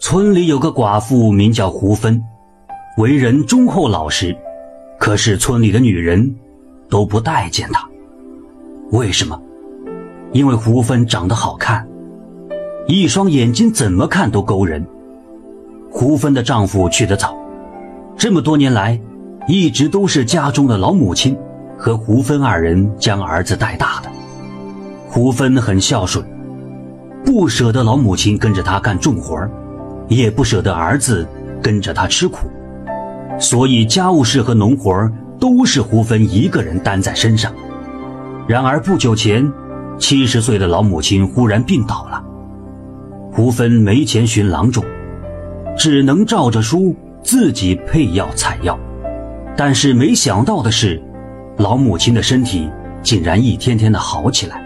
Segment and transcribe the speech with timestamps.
[0.00, 2.24] 村里有个寡妇，名叫胡芬，
[2.96, 4.34] 为人忠厚老实，
[4.98, 6.34] 可是村里的女人
[6.88, 7.86] 都不待见她。
[8.92, 9.38] 为什么？
[10.32, 11.86] 因为胡芬长得好看，
[12.88, 14.84] 一双眼睛怎么看都勾人。
[15.90, 17.36] 胡芬的丈夫去得早，
[18.16, 18.98] 这么多年来，
[19.46, 21.36] 一直都是家中的老母亲
[21.76, 24.10] 和胡芬二人将儿子带大的。
[25.06, 26.24] 胡芬很孝顺，
[27.22, 29.46] 不舍得老母亲跟着他干重活
[30.10, 31.26] 也不舍得儿子
[31.62, 32.50] 跟着他吃苦，
[33.38, 35.08] 所以家务事和农活
[35.38, 37.50] 都是胡芬一个人担在身上。
[38.48, 39.50] 然而不久前，
[39.98, 42.22] 七十岁的老母亲忽然病倒了，
[43.32, 44.84] 胡芬没钱寻郎中，
[45.78, 48.76] 只能照着书自己配药采药。
[49.56, 51.00] 但是没想到的是，
[51.58, 52.68] 老母亲的身体
[53.00, 54.60] 竟然一天天的好起来。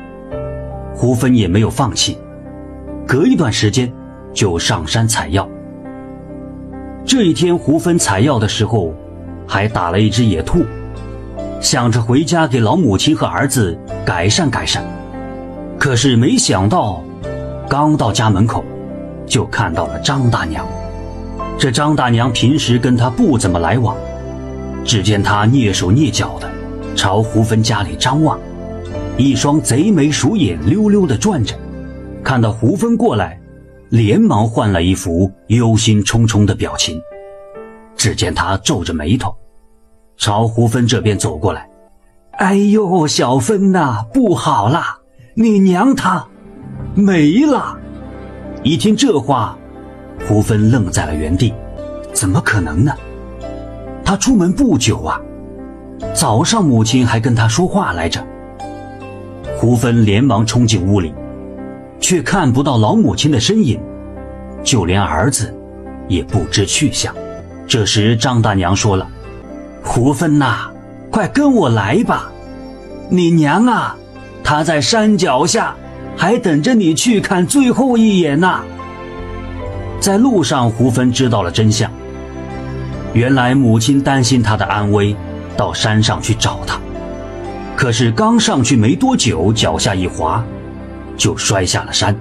[0.94, 2.16] 胡芬也没有放弃，
[3.06, 3.92] 隔一段时间
[4.34, 5.48] 就上山采药。
[7.06, 8.92] 这一天，胡芬采药的时候，
[9.46, 10.64] 还打了一只野兔，
[11.60, 14.84] 想着回家给老母亲和儿子改善改善。
[15.78, 17.02] 可是没想到，
[17.68, 18.64] 刚到家门口，
[19.26, 20.66] 就看到了张大娘。
[21.58, 23.96] 这张大娘平时跟他不怎么来往，
[24.84, 26.50] 只见她蹑手蹑脚的
[26.96, 28.38] 朝胡芬家里张望。
[29.16, 31.54] 一双贼眉鼠眼溜溜的转着，
[32.24, 33.38] 看到胡芬过来，
[33.94, 37.00] 连忙换了一副忧心忡忡的表情。
[37.94, 39.32] 只见他皱着眉头，
[40.16, 41.68] 朝胡芬这边走过来。
[42.32, 44.98] 哎呦，小芬呐，不好啦！
[45.34, 46.26] 你娘她
[46.96, 47.78] 没了！
[48.64, 49.56] 一听这话，
[50.26, 51.54] 胡芬愣在了原地。
[52.12, 52.92] 怎么可能呢？
[54.04, 55.20] 他出门不久啊，
[56.12, 58.20] 早上母亲还跟他说话来着。
[59.56, 61.14] 胡芬连忙冲进屋里，
[62.04, 63.80] 却看不到老母亲的身影，
[64.62, 65.54] 就连儿子
[66.06, 67.14] 也不知去向。
[67.66, 69.08] 这时，张大娘说了
[69.82, 70.70] ：“胡芬呐，
[71.10, 72.30] 快跟我来吧，
[73.08, 73.96] 你娘啊，
[74.42, 75.74] 她在山脚下，
[76.14, 78.60] 还等着你去看最后一眼呢。”
[79.98, 81.90] 在路上，胡芬知道了真相，
[83.14, 85.16] 原来母亲担心她的安危，
[85.56, 86.78] 到山上去找她。
[87.74, 90.44] 可是刚上去没多久，脚下一滑，
[91.16, 92.14] 就摔下了山。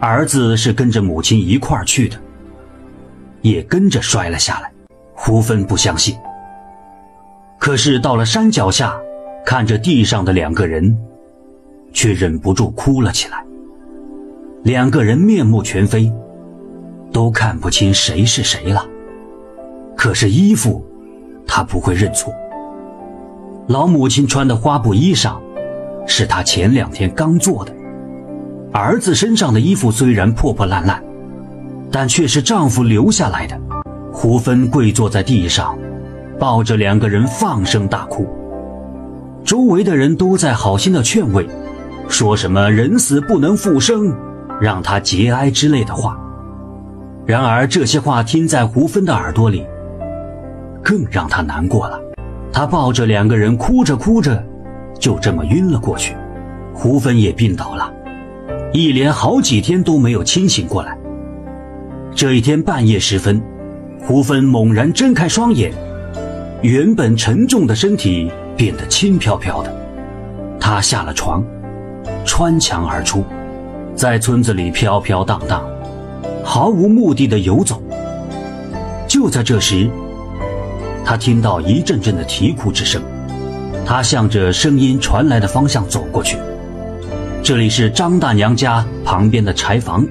[0.00, 2.16] 儿子是跟着母亲一块儿去的，
[3.40, 4.70] 也跟着摔了下来。
[5.14, 6.16] 胡芬不相信，
[7.58, 8.94] 可是到了山脚下，
[9.46, 10.94] 看着地上的两个人，
[11.92, 13.42] 却忍不住哭了起来。
[14.64, 16.12] 两个人面目全非，
[17.12, 18.84] 都看不清谁是谁了。
[19.96, 20.84] 可是衣服，
[21.46, 22.34] 他不会认错。
[23.68, 25.38] 老母亲穿的花布衣裳，
[26.06, 27.72] 是她前两天刚做的；
[28.72, 31.02] 儿子身上的衣服虽然破破烂烂，
[31.90, 33.58] 但却是丈夫留下来的。
[34.12, 35.76] 胡芬跪坐在地上，
[36.38, 38.28] 抱着两个人放声大哭。
[39.44, 41.46] 周围的人都在好心的劝慰，
[42.08, 44.14] 说什么“人死不能复生”，
[44.60, 46.18] 让他节哀之类的话。
[47.26, 49.66] 然而这些话听在胡芬的耳朵里，
[50.82, 52.00] 更让她难过了。
[52.52, 54.42] 他抱着两个人，哭着哭着，
[54.98, 56.14] 就这么晕了过去。
[56.72, 57.92] 胡芬也病倒了，
[58.72, 60.96] 一连好几天都没有清醒过来。
[62.14, 63.42] 这一天半夜时分，
[64.00, 65.72] 胡芬猛然睁开双眼，
[66.62, 69.72] 原本沉重的身体变得轻飘飘的。
[70.58, 71.44] 他下了床，
[72.24, 73.24] 穿墙而出，
[73.94, 75.64] 在村子里飘飘荡荡，
[76.42, 77.82] 毫无目的的游走。
[79.06, 79.88] 就在这时，
[81.04, 83.02] 他听到一阵阵的啼哭之声，
[83.84, 86.38] 他向着声音传来的方向走过去。
[87.42, 90.06] 这里是张大娘家旁边的柴房，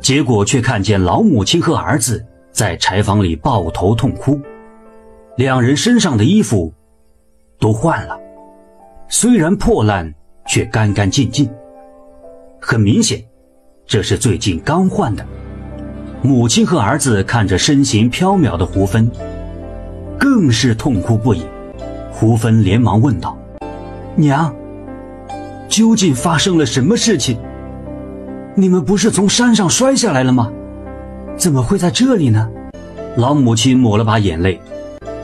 [0.00, 4.40] 结果却看见老母亲和儿子在柴房里抱头痛哭，
[5.36, 6.72] 两人身上的衣服
[7.60, 8.18] 都换了，
[9.08, 10.12] 虽然破烂，
[10.46, 11.48] 却干干净净。
[12.60, 13.22] 很明显，
[13.86, 15.24] 这是最近刚换的。
[16.22, 19.10] 母亲和儿子看着身形飘渺的胡芬。
[20.18, 21.42] 更是痛哭不已，
[22.18, 23.36] 胡芬连忙问道
[24.16, 24.50] ：“娘，
[25.68, 27.38] 究竟发生了什么事情？
[28.54, 30.50] 你们不是从山上摔下来了吗？
[31.36, 32.48] 怎么会在这里呢？”
[33.16, 34.58] 老母亲抹了把眼泪：“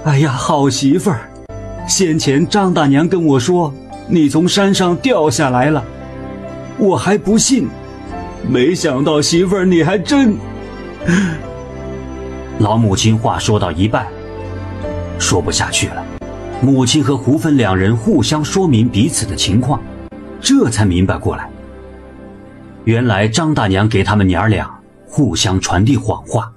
[0.05, 1.31] 哎呀，好媳妇儿，
[1.89, 3.73] 先前张大娘跟我说
[4.07, 5.83] 你从山上掉下来了，
[6.77, 7.71] 我还不信，
[8.47, 10.37] 没想到媳妇儿你还真……”
[12.61, 14.07] 老母亲话说到一半。
[15.19, 16.05] 说不下去了，
[16.65, 19.83] 母亲和胡芬两人互相说明彼此的情况，
[20.41, 21.51] 这才明白过来。
[22.85, 24.73] 原来张大娘给他们娘儿俩
[25.05, 26.53] 互相传递谎话，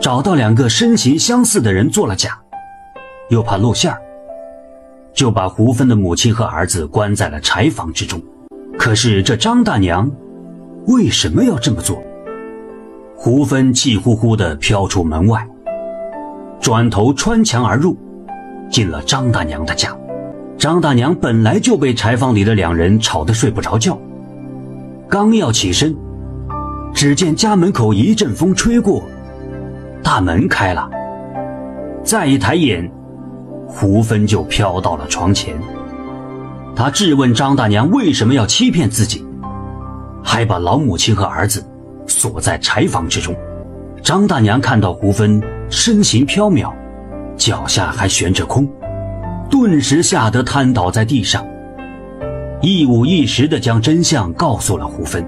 [0.00, 2.36] 找到两个身形相似的人做了假，
[3.28, 4.02] 又怕露馅儿，
[5.14, 8.20] 就把胡芬的母亲和儿子关在了柴房之中。
[8.76, 10.10] 可是这张大娘
[10.88, 12.02] 为什么要这么做？
[13.16, 15.48] 胡芬气呼呼地飘出门外，
[16.60, 17.96] 转头穿墙而入，
[18.70, 19.96] 进了张大娘的家。
[20.56, 23.98] 张大娘本来就被柴房里的两人吵得睡不着觉，
[25.08, 25.94] 刚要起身，
[26.94, 29.02] 只见家门口一阵风吹过，
[30.02, 30.88] 大门开了。
[32.02, 32.90] 再一抬眼，
[33.66, 35.54] 胡芬就飘到了床前。
[36.76, 39.24] 他质问张大娘为什么要欺骗自己，
[40.22, 41.64] 还把老母亲和儿子
[42.06, 43.34] 锁在柴房之中。
[44.02, 46.72] 张大娘看到胡芬身形飘渺，
[47.36, 48.68] 脚下还悬着空。
[49.50, 51.46] 顿时吓得瘫倒在地上，
[52.60, 55.24] 一五一十地将真相告诉了胡芬。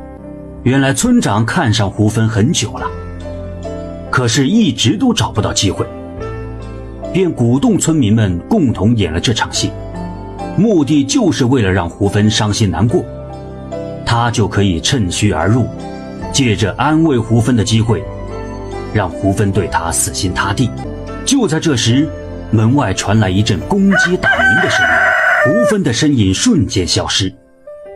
[0.63, 2.87] 原来村长看上胡芬很久了，
[4.11, 5.87] 可是一直都找不到机会，
[7.13, 9.71] 便鼓动村民们共同演了这场戏，
[10.57, 13.05] 目的就是为了让胡芬伤心难过，
[14.05, 15.67] 他就可以趁虚而入，
[16.33, 18.03] 借着安慰胡芬的机会，
[18.93, 20.69] 让胡芬对他死心塌地。
[21.27, 22.09] 就在这时。
[22.53, 24.93] 门外传来一阵公鸡打鸣的声音，
[25.45, 27.31] 胡芬的身影瞬间消失。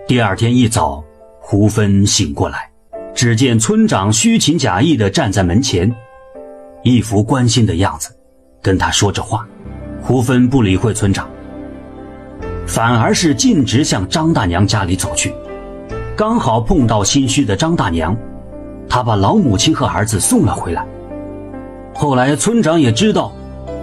[0.08, 1.02] 第二天一早，
[1.40, 2.68] 胡芬醒过来，
[3.14, 5.94] 只见村长虚情假意地站在门前，
[6.82, 8.10] 一副关心的样子，
[8.60, 9.46] 跟他说着话。
[10.02, 11.30] 胡芬不理会村长，
[12.66, 15.32] 反而是径直向张大娘家里走去，
[16.16, 18.16] 刚好碰到心虚的张大娘，
[18.88, 20.84] 她把老母亲和儿子送了回来。
[22.00, 23.30] 后来村长也知道。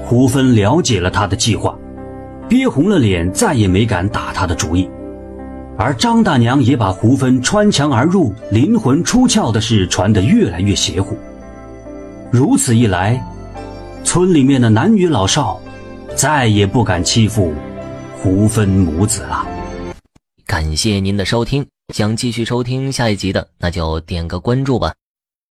[0.04, 1.78] 胡芬了解了他的计划，
[2.50, 4.90] 憋红了脸，再也没敢打他的主意。
[5.78, 11.16] 而张大娘也把胡芬穿墙而入、灵魂出窍的事传得越来越邪乎。
[12.32, 13.24] 如此一来，
[14.04, 15.60] 村里面的男女老少
[16.16, 17.54] 再也不敢欺负
[18.20, 19.46] 胡芬母子了。
[20.48, 24.94] 感谢您的收听，想继续收听下一集的，那就点个关注吧。